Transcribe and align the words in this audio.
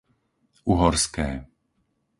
Uhorské 0.65 1.27